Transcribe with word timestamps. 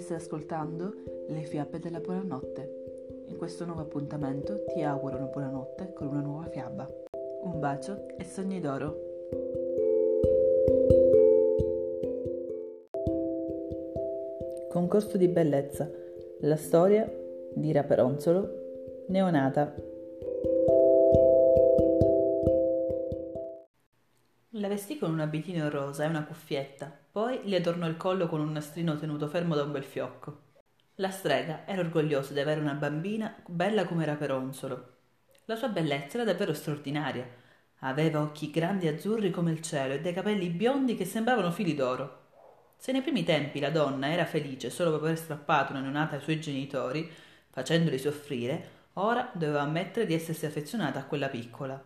stai 0.00 0.16
ascoltando 0.16 0.92
Le 1.28 1.42
fiabe 1.42 1.78
della 1.78 2.00
buonanotte. 2.00 3.26
In 3.28 3.36
questo 3.36 3.64
nuovo 3.64 3.82
appuntamento 3.82 4.64
ti 4.64 4.82
auguro 4.82 5.14
una 5.14 5.26
buonanotte 5.26 5.92
con 5.92 6.08
una 6.08 6.20
nuova 6.20 6.48
fiaba. 6.48 6.90
Un 7.44 7.60
bacio 7.60 8.08
e 8.16 8.24
sogni 8.24 8.58
d'oro. 8.58 8.96
Concorso 14.68 15.16
di 15.16 15.28
bellezza. 15.28 15.88
La 16.40 16.56
storia 16.56 17.08
di 17.54 17.70
Raperonzolo, 17.70 19.04
neonata. 19.06 19.72
Vestì 24.78 24.96
con 24.96 25.10
un 25.10 25.18
abitino 25.18 25.68
rosa 25.68 26.04
e 26.04 26.06
una 26.06 26.22
cuffietta, 26.22 26.96
poi 27.10 27.40
le 27.42 27.56
adornò 27.56 27.88
il 27.88 27.96
collo 27.96 28.28
con 28.28 28.38
un 28.38 28.52
nastrino 28.52 28.96
tenuto 28.96 29.26
fermo 29.26 29.56
da 29.56 29.64
un 29.64 29.72
bel 29.72 29.82
fiocco. 29.82 30.42
La 30.96 31.10
strega 31.10 31.66
era 31.66 31.80
orgogliosa 31.80 32.32
di 32.32 32.38
avere 32.38 32.60
una 32.60 32.74
bambina 32.74 33.34
bella 33.48 33.84
come 33.86 34.04
Raperonzolo. 34.04 34.92
La 35.46 35.56
sua 35.56 35.66
bellezza 35.66 36.18
era 36.18 36.30
davvero 36.30 36.54
straordinaria. 36.54 37.26
Aveva 37.80 38.20
occhi 38.20 38.52
grandi 38.52 38.86
azzurri 38.86 39.32
come 39.32 39.50
il 39.50 39.62
cielo 39.62 39.94
e 39.94 40.00
dei 40.00 40.12
capelli 40.12 40.48
biondi 40.48 40.94
che 40.94 41.04
sembravano 41.04 41.50
fili 41.50 41.74
d'oro. 41.74 42.26
Se 42.76 42.92
nei 42.92 43.02
primi 43.02 43.24
tempi 43.24 43.58
la 43.58 43.70
donna 43.70 44.12
era 44.12 44.26
felice 44.26 44.70
solo 44.70 44.92
per 44.92 45.00
aver 45.00 45.18
strappato 45.18 45.72
una 45.72 45.80
neonata 45.80 46.14
ai 46.14 46.22
suoi 46.22 46.38
genitori, 46.38 47.10
facendoli 47.50 47.98
soffrire, 47.98 48.70
ora 48.94 49.28
doveva 49.34 49.62
ammettere 49.62 50.06
di 50.06 50.14
essersi 50.14 50.46
affezionata 50.46 51.00
a 51.00 51.04
quella 51.04 51.28
piccola. 51.28 51.82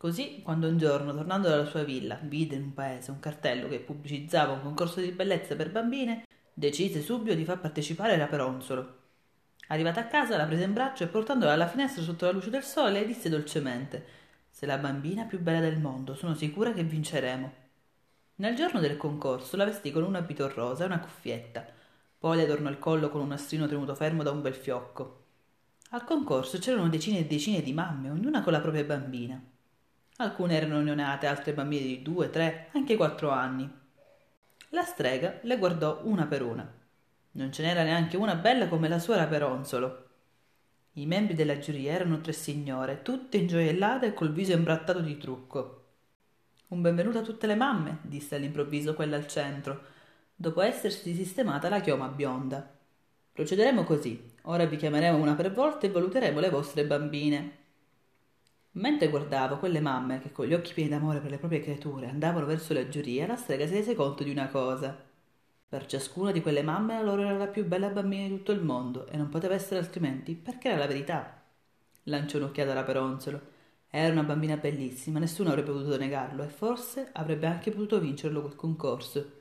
Così, 0.00 0.40
quando 0.42 0.66
un 0.66 0.78
giorno, 0.78 1.12
tornando 1.12 1.50
dalla 1.50 1.66
sua 1.66 1.82
villa, 1.82 2.18
vide 2.22 2.54
in 2.54 2.62
un 2.62 2.72
paese 2.72 3.10
un 3.10 3.20
cartello 3.20 3.68
che 3.68 3.80
pubblicizzava 3.80 4.54
un 4.54 4.62
concorso 4.62 4.98
di 4.98 5.10
bellezza 5.10 5.54
per 5.56 5.70
bambine, 5.70 6.24
decise 6.54 7.02
subito 7.02 7.34
di 7.34 7.44
far 7.44 7.60
partecipare 7.60 8.16
la 8.16 8.26
Peronzolo. 8.26 8.96
Arrivata 9.66 10.00
a 10.00 10.06
casa, 10.06 10.38
la 10.38 10.46
prese 10.46 10.64
in 10.64 10.72
braccio 10.72 11.04
e 11.04 11.08
portandola 11.08 11.52
alla 11.52 11.68
finestra 11.68 12.02
sotto 12.02 12.24
la 12.24 12.30
luce 12.30 12.48
del 12.48 12.62
sole, 12.62 13.00
le 13.00 13.04
disse 13.04 13.28
dolcemente: 13.28 14.06
Sei 14.48 14.66
la 14.66 14.78
bambina 14.78 15.24
più 15.24 15.38
bella 15.38 15.60
del 15.60 15.78
mondo, 15.78 16.14
sono 16.14 16.34
sicura 16.34 16.72
che 16.72 16.82
vinceremo. 16.82 17.52
Nel 18.36 18.56
giorno 18.56 18.80
del 18.80 18.96
concorso 18.96 19.58
la 19.58 19.66
vestì 19.66 19.92
con 19.92 20.04
un 20.04 20.14
abito 20.14 20.48
rosa 20.48 20.84
e 20.84 20.86
una 20.86 21.00
cuffietta, 21.00 21.66
poi 22.18 22.38
le 22.38 22.44
adornò 22.44 22.70
il 22.70 22.78
collo 22.78 23.10
con 23.10 23.20
un 23.20 23.28
nastrino 23.28 23.66
tenuto 23.66 23.94
fermo 23.94 24.22
da 24.22 24.30
un 24.30 24.40
bel 24.40 24.54
fiocco. 24.54 25.24
Al 25.90 26.04
concorso 26.04 26.56
c'erano 26.56 26.88
decine 26.88 27.18
e 27.18 27.26
decine 27.26 27.60
di 27.60 27.74
mamme, 27.74 28.08
ognuna 28.08 28.42
con 28.42 28.54
la 28.54 28.62
propria 28.62 28.84
bambina. 28.84 29.58
Alcune 30.20 30.54
erano 30.54 30.82
neonate, 30.82 31.26
altre 31.26 31.54
bambine 31.54 31.86
di 31.86 32.02
due, 32.02 32.28
tre, 32.28 32.68
anche 32.72 32.94
quattro 32.94 33.30
anni. 33.30 33.66
La 34.68 34.82
strega 34.82 35.38
le 35.40 35.56
guardò 35.56 36.02
una 36.04 36.26
per 36.26 36.42
una. 36.42 36.70
Non 37.32 37.50
ce 37.50 37.62
n'era 37.62 37.84
neanche 37.84 38.18
una 38.18 38.34
bella 38.34 38.68
come 38.68 38.86
la 38.88 38.98
suora 38.98 39.26
Peronzolo. 39.26 40.08
I 40.92 41.06
membri 41.06 41.32
della 41.32 41.58
giuria 41.58 41.92
erano 41.92 42.20
tre 42.20 42.34
signore, 42.34 43.00
tutte 43.00 43.38
ingioiellate 43.38 44.08
e 44.08 44.12
col 44.12 44.30
viso 44.30 44.52
imbrattato 44.52 45.00
di 45.00 45.16
trucco. 45.16 45.86
Un 46.68 46.82
benvenuto 46.82 47.20
a 47.20 47.22
tutte 47.22 47.46
le 47.46 47.54
mamme, 47.54 48.00
disse 48.02 48.34
all'improvviso 48.34 48.92
quella 48.92 49.16
al 49.16 49.26
centro, 49.26 49.84
dopo 50.34 50.60
essersi 50.60 51.14
sistemata 51.14 51.70
la 51.70 51.80
chioma 51.80 52.08
bionda. 52.08 52.70
Procederemo 53.32 53.84
così. 53.84 54.32
Ora 54.42 54.66
vi 54.66 54.76
chiameremo 54.76 55.16
una 55.16 55.34
per 55.34 55.50
volta 55.50 55.86
e 55.86 55.90
valuteremo 55.90 56.40
le 56.40 56.50
vostre 56.50 56.84
bambine. 56.84 57.59
Mentre 58.72 59.08
guardavo 59.08 59.58
quelle 59.58 59.80
mamme 59.80 60.20
che 60.20 60.30
con 60.30 60.46
gli 60.46 60.54
occhi 60.54 60.72
pieni 60.72 60.90
d'amore 60.90 61.20
per 61.20 61.30
le 61.30 61.38
proprie 61.38 61.60
creature 61.60 62.08
andavano 62.08 62.46
verso 62.46 62.72
la 62.72 62.88
giuria, 62.88 63.26
la 63.26 63.36
strega 63.36 63.66
si 63.66 63.74
rese 63.74 63.94
conto 63.94 64.22
di 64.22 64.30
una 64.30 64.48
cosa. 64.48 64.96
Per 65.68 65.86
ciascuna 65.86 66.30
di 66.30 66.40
quelle 66.40 66.62
mamme 66.62 66.94
la 66.94 67.02
loro 67.02 67.22
era 67.22 67.36
la 67.36 67.48
più 67.48 67.64
bella 67.64 67.88
bambina 67.88 68.28
di 68.28 68.36
tutto 68.36 68.52
il 68.52 68.62
mondo 68.62 69.06
e 69.08 69.16
non 69.16 69.28
poteva 69.28 69.54
essere 69.54 69.80
altrimenti 69.80 70.34
perché 70.34 70.68
era 70.68 70.78
la 70.78 70.86
verità. 70.86 71.42
Lanciò 72.04 72.38
un'occhiata 72.38 72.70
alla 72.70 72.84
peronzolo 72.84 73.40
era 73.92 74.12
una 74.12 74.22
bambina 74.22 74.56
bellissima, 74.56 75.18
nessuno 75.18 75.48
avrebbe 75.48 75.72
potuto 75.72 75.96
negarlo 75.96 76.44
e 76.44 76.48
forse 76.48 77.08
avrebbe 77.12 77.48
anche 77.48 77.72
potuto 77.72 77.98
vincerlo 77.98 78.40
quel 78.40 78.54
concorso. 78.54 79.32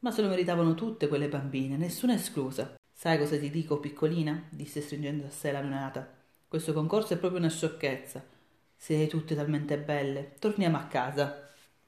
Ma 0.00 0.10
se 0.10 0.20
lo 0.20 0.28
meritavano 0.28 0.74
tutte 0.74 1.06
quelle 1.06 1.28
bambine, 1.28 1.76
nessuna 1.76 2.14
esclusa. 2.14 2.74
Sai 2.92 3.18
cosa 3.18 3.38
ti 3.38 3.50
dico, 3.50 3.78
piccolina? 3.78 4.46
disse 4.50 4.80
stringendo 4.80 5.26
a 5.26 5.30
sé 5.30 5.52
la 5.52 5.60
neonata. 5.60 6.12
Questo 6.48 6.72
concorso 6.72 7.14
è 7.14 7.18
proprio 7.18 7.38
una 7.38 7.50
sciocchezza. 7.50 8.36
Siete 8.80 9.08
tutte 9.08 9.34
talmente 9.34 9.76
belle. 9.76 10.34
Torniamo 10.38 10.78
a 10.78 10.86
casa. 10.86 11.52